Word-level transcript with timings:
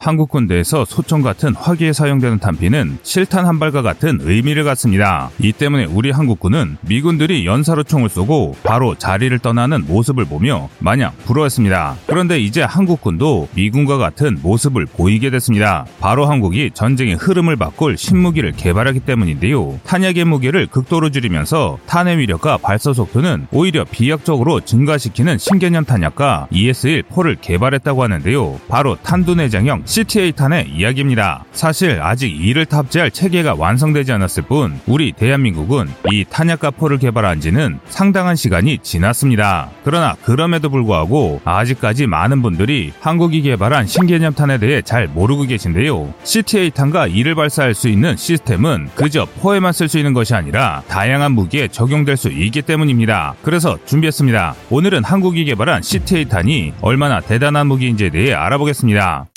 한국 0.00 0.30
군대에서 0.30 0.84
소총 0.84 1.22
같은 1.22 1.56
화기에 1.56 1.92
사용되는 1.92 2.38
탄피는 2.38 2.98
실탄 3.02 3.46
한 3.46 3.58
발과 3.58 3.82
같은 3.82 4.20
의미를 4.22 4.62
갖습니다. 4.62 5.28
이 5.42 5.50
때문에 5.50 5.86
우리 5.86 6.12
한국군은 6.12 6.76
미군들이 6.82 7.44
연사로 7.44 7.82
총을 7.82 8.08
쏘고 8.08 8.54
바로 8.62 8.94
자리를 8.94 9.36
떠나는 9.40 9.86
모습을 9.88 10.24
보며 10.24 10.68
마냥 10.78 11.10
부러웠습니다. 11.24 11.96
그런데 12.06 12.38
이제 12.38 12.62
한국군도 12.62 13.48
미군과 13.54 13.98
같은 13.98 14.38
모습을 14.40 14.86
보이게 14.86 15.30
됐습니다. 15.30 15.84
바로 15.98 16.26
한국이 16.26 16.70
전쟁의 16.72 17.16
흐름을 17.16 17.56
바꿀 17.56 17.98
신무기를 17.98 18.52
개발하기 18.52 19.00
때문인데요. 19.00 19.80
탄약의 19.84 20.26
무게를 20.26 20.68
극도로 20.68 21.10
줄이면서 21.10 21.78
탄의 21.86 22.18
위력과 22.18 22.58
발사 22.58 22.92
속도는 22.92 23.48
오히려 23.50 23.84
비약적으로 23.84 24.60
증가시키는 24.60 25.38
신개념 25.38 25.84
탄약과 25.84 26.46
ES-1포를 26.52 27.38
개발했다고 27.40 28.04
하는데요. 28.04 28.60
바로 28.68 28.96
탄두 29.02 29.34
내장형 29.34 29.87
CTA 29.88 30.32
탄의 30.32 30.68
이야기입니다. 30.68 31.46
사실 31.52 32.02
아직 32.02 32.28
이를 32.28 32.66
탑재할 32.66 33.10
체계가 33.10 33.54
완성되지 33.54 34.12
않았을 34.12 34.42
뿐 34.42 34.78
우리 34.86 35.12
대한민국은 35.12 35.88
이 36.12 36.26
탄약과 36.28 36.72
포를 36.72 36.98
개발한 36.98 37.40
지는 37.40 37.78
상당한 37.88 38.36
시간이 38.36 38.80
지났습니다. 38.82 39.70
그러나 39.84 40.14
그럼에도 40.22 40.68
불구하고 40.68 41.40
아직까지 41.42 42.06
많은 42.06 42.42
분들이 42.42 42.92
한국이 43.00 43.40
개발한 43.40 43.86
신개념 43.86 44.34
탄에 44.34 44.58
대해 44.58 44.82
잘 44.82 45.08
모르고 45.08 45.44
계신데요. 45.44 46.12
CTA 46.22 46.70
탄과 46.70 47.06
이를 47.06 47.34
발사할 47.34 47.72
수 47.72 47.88
있는 47.88 48.14
시스템은 48.14 48.90
그저 48.94 49.26
포에만 49.40 49.72
쓸 49.72 49.88
수 49.88 49.96
있는 49.96 50.12
것이 50.12 50.34
아니라 50.34 50.82
다양한 50.88 51.32
무기에 51.32 51.66
적용될 51.68 52.18
수 52.18 52.28
있기 52.28 52.60
때문입니다. 52.60 53.36
그래서 53.42 53.78
준비했습니다. 53.86 54.54
오늘은 54.68 55.04
한국이 55.04 55.46
개발한 55.46 55.80
CTA 55.80 56.26
탄이 56.26 56.74
얼마나 56.82 57.20
대단한 57.20 57.68
무기인지에 57.68 58.10
대해 58.10 58.34
알아보겠습니다. 58.34 59.28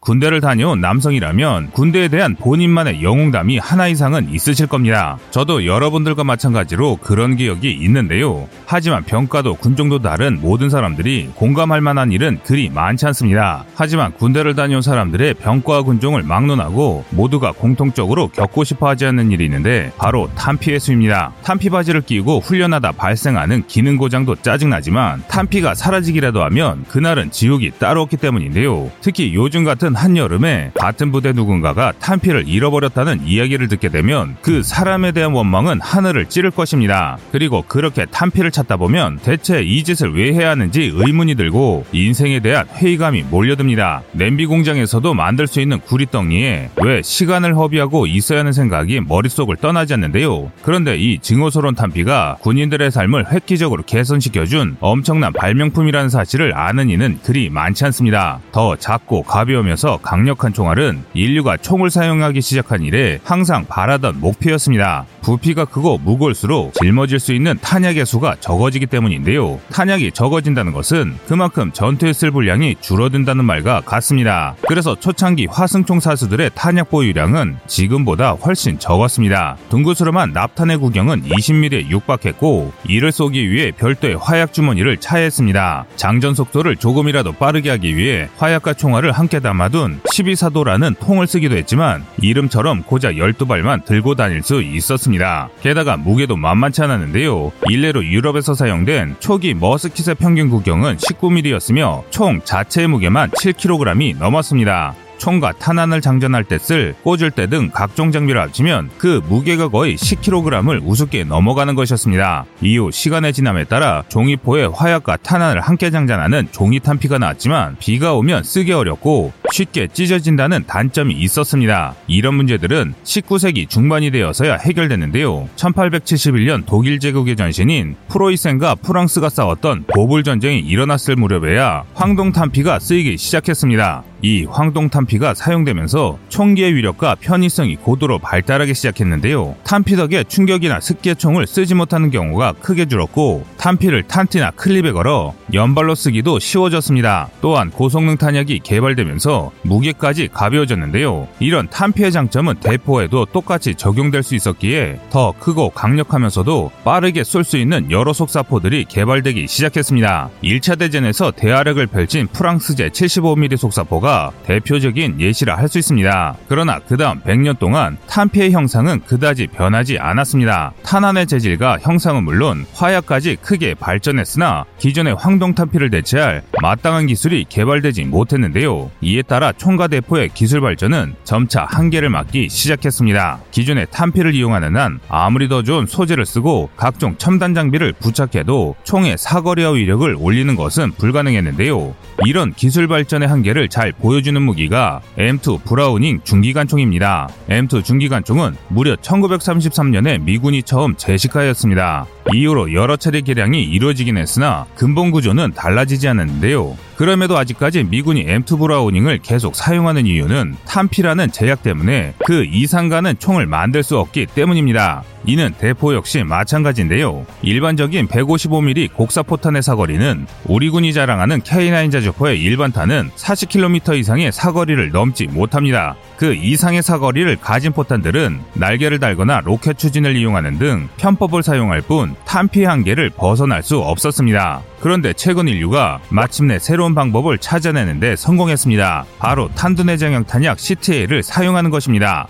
군대를 0.00 0.40
다녀온 0.40 0.80
남성이라면 0.80 1.72
군대에 1.72 2.08
대한 2.08 2.34
본인만의 2.34 3.02
영웅담이 3.02 3.58
하나 3.58 3.86
이상은 3.86 4.32
있으실 4.32 4.66
겁니다. 4.66 5.18
저도 5.30 5.66
여러분들과 5.66 6.24
마찬가지로 6.24 6.96
그런 7.02 7.36
기억이 7.36 7.70
있는데요. 7.70 8.48
하지만 8.64 9.04
병가도 9.04 9.56
군종도 9.56 9.98
다른 9.98 10.40
모든 10.40 10.70
사람들이 10.70 11.32
공감할 11.34 11.82
만한 11.82 12.12
일은 12.12 12.40
그리 12.44 12.70
많지 12.70 13.04
않습니다. 13.08 13.66
하지만 13.74 14.12
군대를 14.14 14.54
다녀온 14.54 14.80
사람들의 14.80 15.34
병과와 15.34 15.82
군종을 15.82 16.22
막론하고 16.22 17.04
모두가 17.10 17.52
공통적으로 17.52 18.28
겪고 18.28 18.64
싶어 18.64 18.88
하지 18.88 19.04
않는 19.04 19.32
일이 19.32 19.44
있는데 19.44 19.92
바로 19.98 20.30
탄피의 20.34 20.80
수입니다. 20.80 21.34
탄피 21.42 21.68
바지를 21.68 22.00
끼고 22.00 22.40
훈련하다 22.40 22.92
발생하는 22.92 23.66
기능 23.66 23.98
고장도 23.98 24.36
짜증나지만 24.36 25.24
탄피가 25.28 25.74
사라지기라도 25.74 26.42
하면 26.44 26.84
그날은 26.88 27.32
지옥이 27.32 27.72
따로 27.78 28.00
없기 28.00 28.16
때문인데요. 28.16 28.90
특히 29.02 29.34
요즘 29.34 29.64
같은 29.64 29.89
같은 29.90 29.94
한여름에 29.94 30.72
같은 30.74 31.12
부대 31.12 31.32
누군가가 31.32 31.92
탄피를 31.98 32.48
잃어버렸다는 32.48 33.26
이야기를 33.26 33.68
듣게 33.68 33.88
되면 33.88 34.36
그 34.42 34.62
사람에 34.62 35.12
대한 35.12 35.32
원망은 35.32 35.80
하늘을 35.80 36.26
찌를 36.26 36.50
것입니다. 36.50 37.18
그리고 37.32 37.64
그렇게 37.66 38.06
탄피를 38.06 38.50
찾다 38.50 38.76
보면 38.76 39.18
대체 39.22 39.62
이 39.62 39.82
짓을 39.84 40.14
왜 40.14 40.32
해야 40.32 40.50
하는지 40.50 40.90
의문이 40.94 41.34
들고 41.34 41.86
인생에 41.92 42.40
대한 42.40 42.66
회의감이 42.68 43.24
몰려듭니다. 43.30 44.02
냄비 44.12 44.46
공장에서도 44.46 45.14
만들 45.14 45.46
수 45.46 45.60
있는 45.60 45.80
구리덩이에 45.80 46.70
왜 46.82 47.02
시간을 47.02 47.56
허비하고 47.56 48.06
있어야 48.06 48.40
하는 48.40 48.52
생각이 48.52 49.00
머릿속을 49.00 49.56
떠나지 49.56 49.94
않는데요. 49.94 50.50
그런데 50.62 50.96
이 50.96 51.18
증오스러운 51.18 51.74
탄피가 51.74 52.38
군인들의 52.40 52.90
삶을 52.90 53.32
획기적으로 53.32 53.82
개선시켜준 53.84 54.76
엄청난 54.80 55.32
발명품이라는 55.32 56.08
사실을 56.08 56.56
아는 56.56 56.90
이는 56.90 57.18
그리 57.22 57.50
많지 57.50 57.84
않습니다. 57.86 58.40
더 58.52 58.76
작고 58.76 59.22
가벼우면서 59.22 59.79
하면서 59.80 59.98
강력한 60.02 60.52
총알은 60.52 61.04
인류가 61.14 61.56
총을 61.56 61.88
사용하기 61.88 62.42
시작한 62.42 62.82
이래 62.82 63.18
항상 63.24 63.64
바라던 63.66 64.20
목표였습니다. 64.20 65.06
부피가 65.22 65.64
크고 65.64 65.98
무거울수록 65.98 66.74
짊어질 66.74 67.18
수 67.18 67.32
있는 67.32 67.58
탄약의 67.62 68.04
수가 68.04 68.36
적어지기 68.40 68.86
때문인데요. 68.86 69.58
탄약이 69.72 70.12
적어진다는 70.12 70.72
것은 70.72 71.14
그만큼 71.26 71.70
전투에 71.72 72.12
쓸 72.12 72.30
분량이 72.30 72.76
줄어든다는 72.80 73.44
말과 73.44 73.80
같습니다. 73.80 74.54
그래서 74.68 74.94
초창기 74.98 75.46
화승총 75.50 76.00
사수들의 76.00 76.50
탄약 76.54 76.90
보유량은 76.90 77.56
지금보다 77.66 78.32
훨씬 78.32 78.78
적었습니다. 78.78 79.56
둥그스름한 79.70 80.32
납탄의 80.32 80.76
구경은 80.78 81.22
20mm에 81.22 81.88
육박했고 81.88 82.72
이를 82.86 83.12
쏘기 83.12 83.50
위해 83.50 83.70
별도의 83.70 84.16
화약 84.16 84.52
주머니를 84.52 84.98
차했습니다. 84.98 85.86
장전 85.96 86.34
속도를 86.34 86.76
조금이라도 86.76 87.32
빠르게 87.32 87.70
하기 87.70 87.96
위해 87.96 88.28
화약과 88.36 88.74
총알을 88.74 89.12
함께 89.12 89.40
담아 89.40 89.69
담아둔 89.70 90.00
12사도라는 90.04 90.98
통을 90.98 91.26
쓰기도 91.26 91.56
했지만 91.56 92.04
이름처럼 92.20 92.82
고작 92.82 93.14
12발만 93.14 93.84
들고 93.84 94.14
다닐 94.14 94.42
수 94.42 94.60
있었습니다. 94.62 95.48
게다가 95.62 95.96
무게도 95.96 96.36
만만치 96.36 96.82
않았는데요. 96.82 97.52
일례로 97.68 98.04
유럽에서 98.04 98.54
사용된 98.54 99.16
초기 99.20 99.54
머스킷의 99.54 100.16
평균 100.16 100.50
구경은 100.50 100.96
19mm였으며 100.98 102.02
총 102.10 102.40
자체의 102.44 102.88
무게만 102.88 103.30
7kg이 103.30 104.18
넘었습니다. 104.18 104.94
총과 105.20 105.52
탄환을 105.52 106.00
장전할 106.00 106.44
때 106.44 106.56
쓸 106.58 106.94
꽂을 107.02 107.30
때 107.30 107.46
등 107.46 107.70
각종 107.72 108.10
장비를 108.10 108.40
합치면 108.40 108.90
그 108.96 109.20
무게가 109.28 109.68
거의 109.68 109.96
10kg을 109.96 110.80
우습게 110.82 111.24
넘어가는 111.24 111.74
것이었습니다. 111.74 112.46
이후 112.62 112.90
시간의 112.90 113.34
지남에 113.34 113.64
따라 113.64 114.02
종이포에 114.08 114.64
화약과 114.64 115.18
탄환을 115.18 115.60
함께 115.60 115.90
장전하는 115.90 116.48
종이 116.52 116.80
탄피가 116.80 117.18
나왔지만 117.18 117.76
비가 117.78 118.14
오면 118.14 118.44
쓰기 118.44 118.72
어렵고 118.72 119.32
쉽게 119.52 119.88
찢어진다는 119.92 120.64
단점이 120.66 121.14
있었습니다. 121.14 121.94
이런 122.06 122.34
문제들은 122.34 122.94
19세기 123.04 123.68
중반이 123.68 124.10
되어서야 124.10 124.56
해결됐는데요. 124.56 125.48
1871년 125.56 126.64
독일 126.66 126.98
제국의 126.98 127.36
전신인 127.36 127.96
프로이센과 128.08 128.76
프랑스가 128.76 129.28
싸웠던 129.28 129.84
보불 129.94 130.24
전쟁이 130.24 130.60
일어났을 130.60 131.16
무렵에야 131.16 131.84
황동 131.94 132.32
탄피가 132.32 132.78
쓰이기 132.78 133.16
시작했습니다. 133.16 134.04
이 134.22 134.44
황동 134.44 134.90
탄피가 134.90 135.34
사용되면서 135.34 136.18
총기의 136.28 136.74
위력과 136.74 137.16
편의성이 137.20 137.76
고도로 137.76 138.18
발달하기 138.18 138.74
시작했는데요. 138.74 139.56
탄피 139.64 139.96
덕에 139.96 140.24
충격이나 140.24 140.80
습기총을 140.80 141.46
쓰지 141.46 141.74
못하는 141.74 142.10
경우가 142.10 142.52
크게 142.60 142.86
줄었고 142.86 143.46
탄피를 143.56 144.02
탄티나 144.02 144.52
클립에 144.52 144.92
걸어 144.92 145.34
연발로 145.54 145.94
쓰기도 145.94 146.38
쉬워졌습니다. 146.38 147.30
또한 147.40 147.70
고성능 147.70 148.16
탄약이 148.18 148.60
개발되면서 148.62 149.39
무게까지 149.62 150.28
가벼워졌는데요. 150.32 151.28
이런 151.40 151.68
탄피의 151.68 152.12
장점은 152.12 152.56
대포에도 152.60 153.24
똑같이 153.26 153.74
적용될 153.74 154.22
수 154.22 154.34
있었기에 154.34 155.00
더 155.10 155.32
크고 155.38 155.70
강력하면서도 155.70 156.70
빠르게 156.84 157.24
쏠 157.24 157.44
수 157.44 157.56
있는 157.56 157.90
여러 157.90 158.12
속사포들이 158.12 158.84
개발되기 158.84 159.46
시작했습니다. 159.48 160.28
1차 160.44 160.78
대전에서 160.78 161.30
대활약을 161.30 161.86
펼친 161.86 162.26
프랑스제 162.26 162.90
75mm 162.90 163.56
속사포가 163.56 164.30
대표적인 164.46 165.20
예시라 165.20 165.56
할 165.56 165.70
수 165.70 165.78
있습니다. 165.78 166.36
그러나 166.48 166.80
그 166.80 166.96
다음 166.96 167.20
100년 167.20 167.56
동안 167.60 167.96
탄피의 168.08 168.50
형상은 168.50 169.00
그다지 169.06 169.46
변하지 169.46 169.98
않았습니다. 170.00 170.72
탄환의 170.82 171.28
재질과 171.28 171.78
형상은 171.80 172.24
물론 172.24 172.66
화약까지 172.74 173.36
크게 173.40 173.74
발전했으나 173.74 174.64
기존의 174.78 175.14
황동 175.14 175.54
탄피를 175.54 175.90
대체할 175.90 176.42
마땅한 176.60 177.06
기술이 177.06 177.46
개발되지 177.48 178.04
못했는데요. 178.04 178.90
이에 179.00 179.22
따라 179.30 179.52
총과 179.52 179.86
대포의 179.86 180.30
기술 180.34 180.60
발전은 180.60 181.14
점차 181.22 181.64
한계를 181.64 182.10
맞기 182.10 182.48
시작했습니다. 182.48 183.38
기존의 183.52 183.86
탄피를 183.92 184.34
이용하는 184.34 184.76
한 184.76 184.98
아무리 185.08 185.48
더 185.48 185.62
좋은 185.62 185.86
소재를 185.86 186.26
쓰고 186.26 186.68
각종 186.76 187.14
첨단 187.16 187.54
장비를 187.54 187.92
부착해도 187.92 188.74
총의 188.82 189.16
사거리와 189.16 189.70
위력을 189.70 190.16
올리는 190.18 190.56
것은 190.56 190.90
불가능했는데요. 190.98 191.94
이런 192.26 192.52
기술 192.54 192.88
발전의 192.88 193.28
한계를 193.28 193.68
잘 193.68 193.92
보여주는 193.92 194.42
무기가 194.42 195.00
M2 195.16 195.62
브라우닝 195.62 196.22
중기관총입니다. 196.24 197.28
M2 197.48 197.84
중기관총은 197.84 198.56
무려 198.66 198.96
1933년에 198.96 200.20
미군이 200.24 200.64
처음 200.64 200.96
제식하였습니다. 200.96 202.04
이후로 202.34 202.72
여러 202.72 202.96
차례 202.96 203.20
개량이 203.20 203.62
이루어지긴 203.62 204.16
했으나 204.16 204.66
근본 204.74 205.12
구조는 205.12 205.52
달라지지 205.52 206.08
않았는데요. 206.08 206.89
그럼에도 207.00 207.38
아직까지 207.38 207.84
미군이 207.84 208.26
M2 208.26 208.58
브라우닝을 208.58 209.20
계속 209.22 209.56
사용하는 209.56 210.04
이유는 210.04 210.56
탄피라는 210.66 211.32
제약 211.32 211.62
때문에 211.62 212.12
그 212.26 212.44
이상 212.44 212.90
가는 212.90 213.18
총을 213.18 213.46
만들 213.46 213.82
수 213.82 213.98
없기 213.98 214.26
때문입니다. 214.26 215.02
이는 215.24 215.52
대포 215.58 215.94
역시 215.94 216.22
마찬가지인데요. 216.22 217.26
일반적인 217.42 218.08
155mm 218.08 218.94
곡사포탄의 218.94 219.62
사거리는 219.62 220.26
우리 220.44 220.70
군이 220.70 220.92
자랑하는 220.92 221.40
K9 221.42 221.92
자주포의 221.92 222.40
일반탄은 222.40 223.10
40km 223.16 223.98
이상의 223.98 224.32
사거리를 224.32 224.90
넘지 224.90 225.26
못합니다. 225.26 225.96
그 226.16 226.34
이상의 226.34 226.82
사거리를 226.82 227.36
가진 227.36 227.72
포탄들은 227.72 228.40
날개를 228.54 228.98
달거나 228.98 229.40
로켓 229.44 229.78
추진을 229.78 230.16
이용하는 230.16 230.58
등 230.58 230.88
편법을 230.96 231.42
사용할 231.42 231.80
뿐 231.80 232.14
탄피 232.24 232.64
한계를 232.64 233.10
벗어날 233.10 233.62
수 233.62 233.78
없었습니다. 233.78 234.62
그런데 234.80 235.12
최근 235.12 235.48
인류가 235.48 236.00
마침내 236.08 236.58
새로운 236.58 236.94
방법을 236.94 237.38
찾아내는데 237.38 238.16
성공했습니다. 238.16 239.04
바로 239.18 239.48
탄두내장형 239.54 240.24
탄약 240.24 240.58
CTA를 240.58 241.22
사용하는 241.22 241.70
것입니다. 241.70 242.26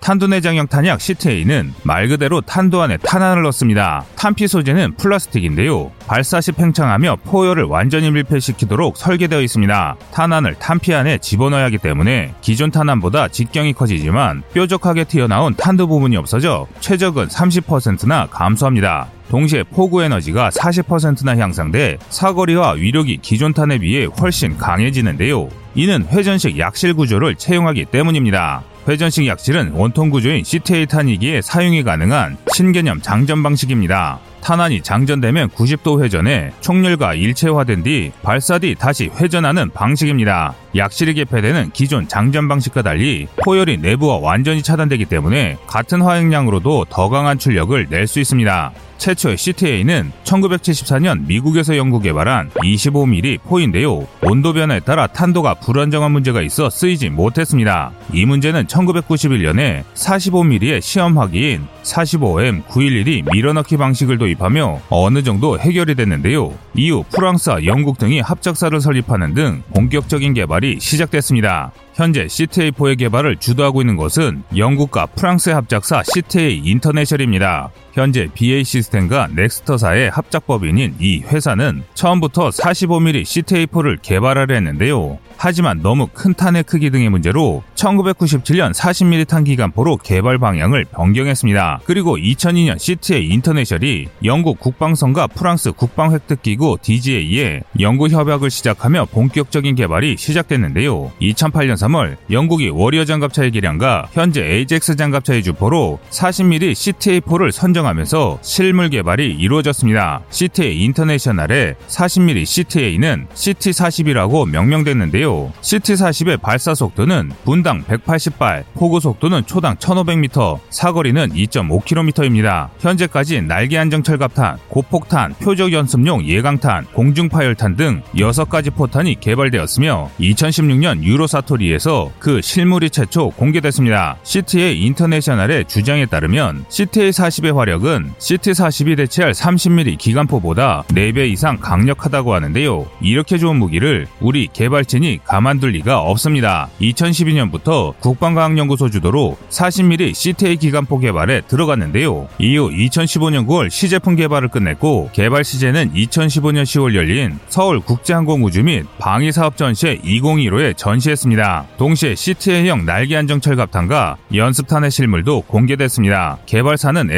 탄두내장형 0.00 0.66
탄약 0.68 1.00
CTA는 1.00 1.74
말 1.82 2.08
그대로 2.08 2.40
탄두 2.40 2.80
안에 2.80 2.96
탄환을 2.98 3.42
넣습니다. 3.44 4.04
탄피 4.16 4.48
소재는 4.48 4.96
플라스틱인데요. 4.96 5.92
발사 6.06 6.40
시 6.40 6.52
팽창하며 6.52 7.16
포열을 7.24 7.64
완전히 7.64 8.10
밀폐시키도록 8.10 8.96
설계되어 8.96 9.40
있습니다. 9.42 9.96
탄환을 10.12 10.54
탄피 10.56 10.94
안에 10.94 11.18
집어넣어야 11.18 11.66
하기 11.66 11.78
때문에 11.78 12.34
기존 12.40 12.70
탄환보다 12.70 13.28
직경이 13.28 13.72
커지지만 13.72 14.42
뾰족하게 14.54 15.04
튀어나온 15.04 15.54
탄두 15.54 15.86
부분이 15.86 16.16
없어져 16.16 16.66
최적은 16.80 17.28
30%나 17.28 18.26
감소합니다. 18.26 19.08
동시에 19.30 19.62
포구 19.62 20.02
에너지가 20.02 20.50
40%나 20.50 21.36
향상돼 21.36 21.98
사거리와 22.08 22.72
위력이 22.72 23.18
기존 23.22 23.52
탄에 23.52 23.78
비해 23.78 24.06
훨씬 24.06 24.58
강해지는데요. 24.58 25.48
이는 25.76 26.04
회전식 26.08 26.58
약실 26.58 26.94
구조를 26.94 27.36
채용하기 27.36 27.84
때문입니다. 27.86 28.64
회전식 28.88 29.26
약실은 29.26 29.72
원통 29.72 30.10
구조인 30.10 30.42
CTA 30.44 30.86
탄이기에 30.86 31.42
사용이 31.42 31.82
가능한 31.82 32.36
신개념 32.54 33.00
장전 33.00 33.42
방식입니다. 33.42 34.20
탄환이 34.42 34.82
장전되면 34.82 35.50
90도 35.50 36.02
회전해 36.02 36.50
총열과 36.60 37.14
일체화된 37.14 37.82
뒤 37.82 38.12
발사 38.22 38.58
뒤 38.58 38.74
다시 38.74 39.10
회전하는 39.16 39.70
방식입니다. 39.70 40.54
약실이 40.76 41.14
개폐되는 41.14 41.70
기존 41.72 42.06
장전 42.06 42.48
방식과 42.48 42.82
달리 42.82 43.26
포열이 43.44 43.78
내부와 43.78 44.18
완전히 44.18 44.62
차단되기 44.62 45.06
때문에 45.06 45.56
같은 45.66 46.00
화행량으로도 46.02 46.86
더 46.90 47.08
강한 47.08 47.38
출력을 47.38 47.86
낼 47.88 48.06
수 48.06 48.18
있습니다. 48.18 48.72
최초의 48.98 49.38
CTA는 49.38 50.12
1974년 50.24 51.26
미국에서 51.26 51.76
연구 51.76 52.00
개발한 52.00 52.50
25mm 52.50 53.40
포인데요. 53.42 54.06
온도 54.22 54.52
변화에 54.52 54.80
따라 54.80 55.06
탄도가 55.06 55.54
불안정한 55.54 56.12
문제가 56.12 56.42
있어 56.42 56.68
쓰이지 56.68 57.08
못했습니다. 57.08 57.92
이 58.12 58.26
문제는 58.26 58.66
1991년에 58.66 59.84
45mm의 59.94 60.82
시험 60.82 61.16
화기인 61.18 61.66
45M 61.82 62.64
911이 62.66 63.32
밀어넣기 63.32 63.78
방식을 63.78 64.18
도입 64.18 64.29
하며 64.38 64.80
어느 64.88 65.22
정도 65.22 65.58
해결이 65.58 65.94
됐는데요. 65.94 66.52
이후 66.74 67.04
프랑스와 67.10 67.64
영국 67.64 67.98
등이 67.98 68.20
합작사를 68.20 68.80
설립하는 68.80 69.34
등 69.34 69.62
본격적인 69.74 70.34
개발이 70.34 70.78
시작됐습니다. 70.80 71.72
현재 71.94 72.26
CTA4의 72.26 72.98
개발을 72.98 73.36
주도하고 73.36 73.82
있는 73.82 73.96
것은 73.96 74.42
영국과 74.56 75.06
프랑스의 75.06 75.54
합작사 75.54 76.02
CTA 76.02 76.62
인터내셜입니다. 76.64 77.70
현재 77.92 78.28
BA 78.32 78.64
시스템과 78.64 79.28
넥스터사의 79.34 80.10
합작법인인 80.10 80.94
이 81.00 81.20
회사는 81.20 81.82
처음부터 81.94 82.50
45mm 82.50 83.22
CTA4를 83.22 83.98
개발하려 84.00 84.54
했는데요. 84.54 85.18
하지만 85.36 85.80
너무 85.82 86.06
큰 86.12 86.34
탄의 86.34 86.64
크기 86.64 86.90
등의 86.90 87.08
문제로 87.08 87.62
1997년 87.74 88.74
40mm 88.74 89.26
탄 89.26 89.42
기관포로 89.42 89.96
개발 89.96 90.38
방향을 90.38 90.84
변경했습니다. 90.84 91.80
그리고 91.84 92.18
2002년 92.18 92.78
CTA 92.78 93.26
인터내셜이 93.26 94.08
영국 94.24 94.60
국방성과 94.60 95.28
프랑스 95.28 95.72
국방획득기구 95.72 96.78
DGA에 96.82 97.62
연구 97.80 98.08
협약을 98.08 98.50
시작하며 98.50 99.06
본격적인 99.06 99.74
개발이 99.76 100.16
시작됐는데요. 100.18 101.10
2008년 101.22 101.72
3월 101.74 102.16
영국이 102.30 102.68
워리어 102.68 103.06
장갑차의 103.06 103.52
기량과 103.52 104.08
현재 104.12 104.44
AJX 104.44 104.96
장갑차의 104.96 105.42
주포로 105.42 106.00
40mm 106.10 106.72
CTA4를 106.72 107.50
선정 107.50 107.86
하면서 107.90 108.38
실물 108.42 108.88
개발이 108.88 109.36
이루어졌습니다. 109.36 110.22
CTA 110.30 110.82
인터내셔널의 110.84 111.74
40mm 111.88 112.44
CTA는 112.46 113.26
CT40이라고 113.34 114.48
명명됐는데요. 114.48 115.20
있는데요. 115.20 115.52
CT40의 115.60 116.40
발사 116.40 116.74
속도는 116.74 117.30
분당 117.44 117.82
180발, 117.84 118.64
포구 118.74 119.00
속도는 119.00 119.46
초당 119.46 119.76
1500m, 119.76 120.58
사거리는 120.70 121.30
2.5km입니다. 121.30 122.68
현재까지 122.78 123.42
날개 123.42 123.76
안정 123.76 124.02
철갑탄, 124.02 124.58
고폭탄, 124.68 125.34
표적 125.34 125.72
연습용 125.72 126.24
예강탄, 126.26 126.86
공중파열탄 126.92 127.76
등 127.76 128.02
6가지 128.14 128.74
포탄이 128.74 129.20
개발되었으며 129.20 130.10
2016년 130.20 131.02
유로사토리에서 131.02 132.12
그 132.18 132.40
실물이 132.40 132.90
최초 132.90 133.30
공개됐습니다. 133.30 134.16
CTA 134.22 134.80
인터내셔널의 134.82 135.66
주장에 135.66 136.06
따르면 136.06 136.64
CTA40의 136.68 137.54
화력은 137.70 138.12
CT40이 138.18 138.96
대체할 138.96 139.32
30mm 139.32 139.98
기관포보다 139.98 140.84
4배 140.88 141.30
이상 141.30 141.58
강력하다고 141.58 142.34
하는데요. 142.34 142.86
이렇게 143.00 143.38
좋은 143.38 143.56
무기를 143.56 144.06
우리 144.20 144.48
개발진이 144.52 145.20
가만둘 145.24 145.70
리가 145.70 146.00
없습니다. 146.00 146.68
2012년부터 146.80 147.96
국방과학연구소 148.00 148.90
주도로 148.90 149.36
40mm 149.50 150.14
CTA 150.14 150.56
기관포 150.56 150.98
개발에 150.98 151.42
들어갔는데요. 151.42 152.28
이후 152.38 152.70
2015년 152.70 153.46
9월 153.46 153.70
시제품 153.70 154.16
개발을 154.16 154.48
끝냈고 154.48 155.10
개발 155.12 155.44
시제는 155.44 155.92
2015년 155.94 156.64
10월 156.64 156.94
열린 156.94 157.38
서울 157.48 157.80
국제항공우주 157.80 158.64
및 158.64 158.86
방위사업 158.98 159.56
전시회 159.56 159.98
2015에 159.98 160.76
전시했습니다. 160.76 161.66
동시에 161.76 162.14
CTA형 162.14 162.84
날개 162.84 163.16
안정 163.16 163.40
철갑탄과 163.40 164.16
연습탄의 164.34 164.90
실물도 164.90 165.42
공개됐습니다. 165.42 166.38
개발사는 166.46 167.10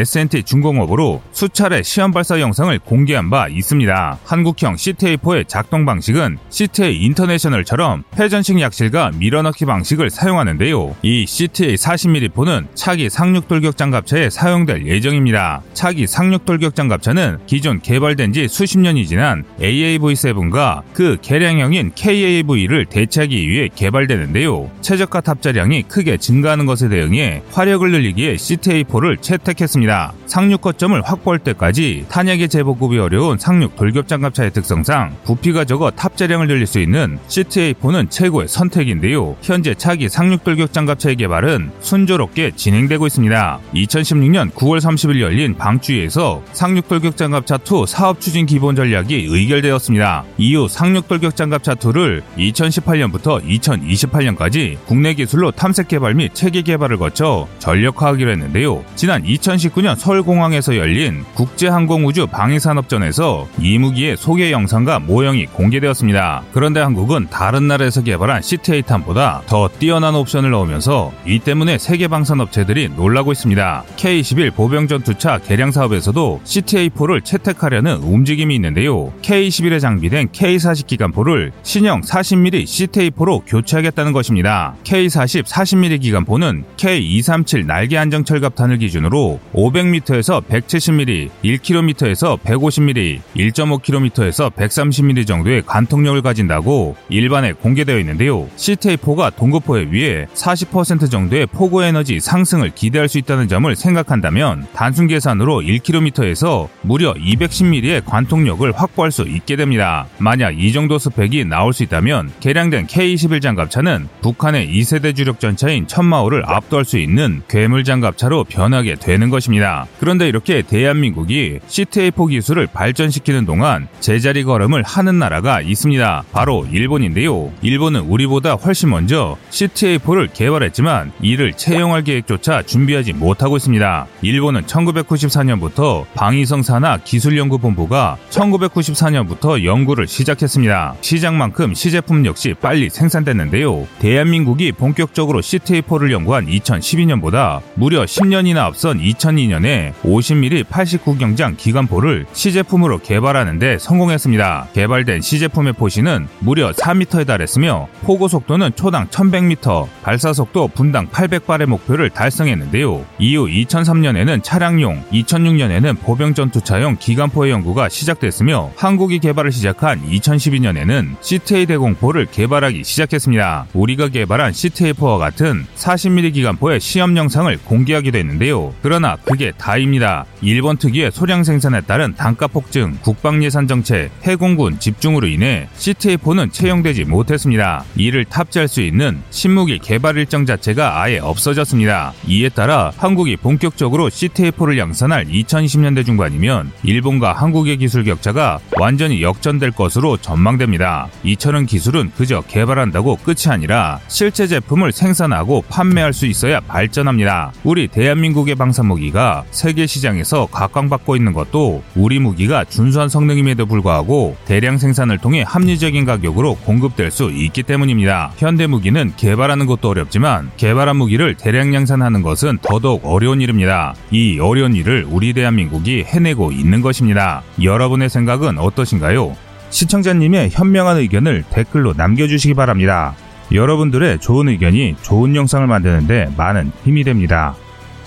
중공업으로 0.42 1.22
수차례 1.32 1.82
시험 1.82 2.12
발사 2.12 2.40
영상을 2.40 2.78
공개한 2.80 3.30
바 3.30 3.48
있습니다. 3.48 4.18
한국형 4.24 4.76
CTA4의 4.76 5.48
작동 5.48 5.84
방식은 5.84 6.38
CTA 6.50 7.02
인터내셔널처럼 7.04 8.04
회전식 8.18 8.60
약실과 8.60 9.12
밀어넣기 9.16 9.64
방식을 9.64 10.10
사용하는데요. 10.10 10.96
이 11.02 11.26
CTA 11.26 11.74
40mm포는 11.74 12.66
차기 12.74 13.08
상륙 13.08 13.48
돌격 13.48 13.76
장갑차에 13.76 14.30
사용될 14.30 14.86
예정입니다. 14.86 15.62
차기 15.74 16.06
상륙 16.06 16.44
돌격 16.44 16.74
장갑차는 16.74 17.38
기존 17.46 17.80
개발된 17.80 18.32
지 18.32 18.48
수십 18.48 18.78
년이 18.78 19.06
지난 19.06 19.44
AAV7과 19.60 20.82
그 20.94 21.16
개량형인 21.22 21.92
KAV를 21.94 22.86
대체하기 22.86 23.48
위해 23.48 23.68
개발되는데요. 23.74 24.70
최저가 24.80 25.20
탑재량이 25.20 25.82
크게 25.84 26.16
증가하는 26.16 26.66
것에 26.66 26.88
대응해 26.88 27.42
화력을 27.52 27.90
늘리기에 27.90 28.36
CTA4를 28.36 29.20
채택했습니다. 29.20 30.12
상륙 30.32 30.62
거점을 30.62 30.98
확보할 31.02 31.40
때까지 31.40 32.06
탄약의 32.08 32.48
재보급이 32.48 32.98
어려운 32.98 33.36
상륙 33.36 33.76
돌격 33.76 34.08
장갑차의 34.08 34.52
특성상 34.52 35.14
부피가 35.24 35.66
적어 35.66 35.90
탑재량을 35.90 36.46
늘릴 36.46 36.66
수 36.66 36.80
있는 36.80 37.18
CTA 37.28 37.74
K4는 37.74 38.08
최고의 38.08 38.48
선택인데요. 38.48 39.36
현재 39.42 39.74
차기 39.74 40.08
상륙 40.08 40.42
돌격 40.42 40.72
장갑차의 40.72 41.16
개발은 41.16 41.70
순조롭게 41.80 42.52
진행되고 42.56 43.06
있습니다. 43.08 43.58
2016년 43.74 44.50
9월 44.52 44.80
30일 44.80 45.20
열린 45.20 45.54
방주위에서 45.54 46.42
상륙 46.54 46.88
돌격 46.88 47.18
장갑차 47.18 47.58
2 47.58 47.84
사업 47.86 48.18
추진 48.18 48.46
기본 48.46 48.74
전략이 48.74 49.26
의결되었습니다. 49.28 50.24
이후 50.38 50.66
상륙 50.66 51.08
돌격 51.08 51.36
장갑차 51.36 51.74
2를 51.74 52.22
2018년부터 52.38 53.44
2028년까지 53.44 54.78
국내 54.86 55.12
기술로 55.12 55.50
탐색 55.50 55.88
개발 55.88 56.14
및 56.14 56.34
체계 56.34 56.62
개발을 56.62 56.96
거쳐 56.96 57.46
전력화하기로 57.58 58.30
했는데요. 58.30 58.82
지난 58.96 59.22
2019년 59.24 59.94
서울 59.94 60.21
공항에서 60.22 60.76
열린 60.76 61.24
국제항공우주 61.34 62.28
방위산업전에서 62.28 63.48
이 63.60 63.78
무기의 63.78 64.16
소개 64.16 64.50
영상과 64.52 64.98
모형이 64.98 65.46
공개되었습니다. 65.46 66.42
그런데 66.52 66.80
한국은 66.80 67.28
다른 67.30 67.68
나라에서 67.68 68.02
개발한 68.02 68.42
CTA 68.42 68.82
탄보다 68.82 69.42
더 69.46 69.68
뛰어난 69.68 70.14
옵션을 70.14 70.50
넣으면서 70.50 71.12
이 71.26 71.38
때문에 71.38 71.78
세계 71.78 72.08
방산 72.08 72.40
업체들이 72.40 72.90
놀라고 72.90 73.32
있습니다. 73.32 73.84
K-21 73.96 74.54
보병 74.54 74.88
전투차 74.88 75.38
개량 75.38 75.70
사업에서도 75.70 76.40
CTA4를 76.44 77.24
채택하려는 77.24 77.96
움직임이 77.96 78.54
있는데요. 78.54 79.12
K-21에 79.22 79.80
장비된 79.80 80.28
K-40 80.32 80.86
기관포를 80.86 81.52
신형 81.62 82.02
40mm 82.02 82.64
CTA4로 82.64 83.42
교체하겠다는 83.46 84.12
것입니다. 84.12 84.74
K40 84.84 85.44
40mm 85.44 86.00
기관포는 86.00 86.64
K237 86.76 87.66
날개 87.66 87.96
안정 87.96 88.24
철갑탄을 88.24 88.78
기준으로 88.78 89.40
500m 89.54 90.11
에서 90.14 90.42
170mm, 90.48 91.30
1km에서 91.44 92.38
150mm, 92.40 93.20
1.5km에서 93.36 94.52
130mm 94.52 95.26
정도의 95.26 95.62
관통력을 95.66 96.20
가진다고 96.22 96.96
일반에 97.08 97.52
공개되어 97.52 97.98
있는데요. 97.98 98.48
CTA4가 98.56 99.34
동급포에 99.36 99.88
비해 99.90 100.26
40% 100.34 101.10
정도의 101.10 101.46
포고 101.46 101.82
에너지 101.82 102.20
상승을 102.20 102.70
기대할 102.74 103.08
수 103.08 103.18
있다는 103.18 103.48
점을 103.48 103.74
생각한다면 103.74 104.66
단순 104.74 105.06
계산으로 105.06 105.60
1km에서 105.60 106.68
무려 106.82 107.14
210mm의 107.14 108.04
관통력을 108.04 108.70
확보할 108.72 109.10
수 109.10 109.22
있게 109.22 109.56
됩니다. 109.56 110.06
만약 110.18 110.58
이 110.58 110.72
정도 110.72 110.98
스펙이 110.98 111.44
나올 111.44 111.72
수 111.72 111.82
있다면 111.82 112.30
개량된 112.40 112.86
K21 112.86 113.42
장갑차는 113.42 114.08
북한의 114.20 114.68
2세대 114.68 115.14
주력 115.14 115.40
전차인 115.40 115.86
천마호를 115.86 116.44
압도할 116.46 116.84
수 116.84 116.98
있는 116.98 117.42
괴물 117.48 117.84
장갑차로 117.84 118.44
변하게 118.44 118.96
되는 118.96 119.30
것입니다. 119.30 119.86
그런데 120.02 120.28
이렇게 120.28 120.62
대한민국이 120.62 121.60
CTA4 121.68 122.28
기술을 122.28 122.66
발전시키는 122.66 123.46
동안 123.46 123.86
제자리 124.00 124.42
걸음을 124.42 124.82
하는 124.82 125.20
나라가 125.20 125.60
있습니다. 125.60 126.24
바로 126.32 126.66
일본인데요. 126.72 127.52
일본은 127.62 128.00
우리보다 128.00 128.54
훨씬 128.54 128.90
먼저 128.90 129.36
CTA4를 129.50 130.28
개발했지만 130.34 131.12
이를 131.22 131.52
채용할 131.52 132.02
계획조차 132.02 132.62
준비하지 132.62 133.12
못하고 133.12 133.56
있습니다. 133.58 134.08
일본은 134.22 134.62
1994년부터 134.62 136.04
방위성 136.16 136.62
산하 136.62 136.96
기술연구본부가 136.96 138.16
1994년부터 138.28 139.62
연구를 139.62 140.08
시작했습니다. 140.08 140.96
시장만큼 141.00 141.74
시제품 141.74 142.26
역시 142.26 142.56
빨리 142.60 142.90
생산됐는데요. 142.90 143.86
대한민국이 144.00 144.72
본격적으로 144.72 145.42
CTA4를 145.42 146.10
연구한 146.10 146.46
2012년보다 146.46 147.60
무려 147.76 148.02
10년이나 148.02 148.64
앞선 148.64 148.98
2002년에 148.98 149.91
50mm 150.02 150.64
89경장 150.64 151.56
기관포를 151.56 152.26
시제품으로 152.32 152.98
개발하는데 152.98 153.78
성공했습니다. 153.78 154.68
개발된 154.74 155.20
시제품의 155.20 155.74
포시는 155.74 156.28
무려 156.40 156.72
4m에 156.72 157.26
달했으며 157.26 157.88
포고 158.02 158.28
속도는 158.28 158.72
초당 158.74 159.08
1100m, 159.08 159.88
발사 160.02 160.32
속도 160.32 160.68
분당 160.68 161.08
800발의 161.08 161.66
목표를 161.66 162.10
달성했는데요. 162.10 163.04
이후 163.18 163.46
2003년에는 163.46 164.42
차량용, 164.42 165.04
2006년에는 165.12 166.00
보병 166.00 166.34
전투차용 166.34 166.96
기관포의 166.98 167.52
연구가 167.52 167.88
시작됐으며 167.88 168.72
한국이 168.76 169.18
개발을 169.18 169.52
시작한 169.52 170.00
2012년에는 170.08 171.16
CTA 171.20 171.66
대공포를 171.66 172.26
개발하기 172.26 172.84
시작했습니다. 172.84 173.66
우리가 173.74 174.08
개발한 174.08 174.52
CTA4와 174.52 175.18
같은 175.18 175.66
40mm 175.76 176.34
기관포의 176.34 176.80
시험 176.80 177.16
영상을 177.16 177.56
공개하기도 177.64 178.18
했는데요. 178.18 178.74
그러나 178.82 179.16
그게 179.24 179.52
다 179.56 179.76
입니다. 179.82 180.24
일본 180.40 180.76
특유의 180.76 181.10
소량 181.12 181.44
생산에 181.44 181.80
따른 181.82 182.14
단가 182.14 182.46
폭증, 182.46 182.96
국방 183.02 183.42
예산 183.44 183.68
정책, 183.68 184.10
해공군 184.22 184.78
집중으로 184.78 185.26
인해 185.26 185.68
CTA4는 185.76 186.52
채용되지 186.52 187.04
못했습니다. 187.04 187.84
이를 187.96 188.24
탑재할 188.24 188.68
수 188.68 188.80
있는 188.80 189.20
신무기 189.30 189.78
개발 189.78 190.16
일정 190.16 190.46
자체가 190.46 191.02
아예 191.02 191.18
없어졌습니다. 191.18 192.12
이에 192.26 192.48
따라 192.48 192.92
한국이 192.96 193.36
본격적으로 193.36 194.08
CTA4를 194.08 194.78
양산할 194.78 195.26
2020년대 195.26 196.06
중반이면 196.06 196.72
일본과 196.82 197.32
한국의 197.32 197.78
기술 197.78 198.04
격차가 198.04 198.58
완전히 198.78 199.22
역전될 199.22 199.72
것으로 199.72 200.16
전망됩니다. 200.16 201.08
이처럼 201.24 201.66
기술은 201.66 202.12
그저 202.16 202.40
개발한다고 202.42 203.16
끝이 203.16 203.48
아니라 203.48 204.00
실제 204.08 204.46
제품을 204.46 204.92
생산하고 204.92 205.62
판매할 205.68 206.12
수 206.12 206.26
있어야 206.26 206.60
발전합니다. 206.60 207.52
우리 207.64 207.88
대한민국의 207.88 208.54
방산무기가 208.54 209.44
세계 209.62 209.86
시장에서 209.86 210.46
각광받고 210.46 211.14
있는 211.14 211.32
것도 211.32 211.84
우리 211.94 212.18
무기가 212.18 212.64
준수한 212.64 213.08
성능임에도 213.08 213.66
불구하고 213.66 214.34
대량 214.44 214.76
생산을 214.76 215.18
통해 215.18 215.44
합리적인 215.46 216.04
가격으로 216.04 216.56
공급될 216.56 217.12
수 217.12 217.30
있기 217.30 217.62
때문입니다. 217.62 218.32
현대 218.38 218.66
무기는 218.66 219.12
개발하는 219.16 219.66
것도 219.66 219.90
어렵지만 219.90 220.50
개발한 220.56 220.96
무기를 220.96 221.36
대량 221.36 221.72
양산하는 221.72 222.22
것은 222.22 222.58
더더욱 222.60 223.02
어려운 223.06 223.40
일입니다. 223.40 223.94
이 224.10 224.40
어려운 224.40 224.74
일을 224.74 225.06
우리 225.08 225.32
대한민국이 225.32 226.02
해내고 226.08 226.50
있는 226.50 226.82
것입니다. 226.82 227.44
여러분의 227.62 228.10
생각은 228.10 228.58
어떠신가요? 228.58 229.36
시청자님의 229.70 230.50
현명한 230.50 230.96
의견을 230.96 231.44
댓글로 231.50 231.94
남겨주시기 231.96 232.54
바랍니다. 232.54 233.14
여러분들의 233.52 234.18
좋은 234.18 234.48
의견이 234.48 234.96
좋은 235.02 235.36
영상을 235.36 235.64
만드는데 235.68 236.32
많은 236.36 236.72
힘이 236.82 237.04
됩니다. 237.04 237.54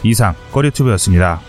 이상 0.10 0.36
꺼리튜브였습니다. 0.52 1.42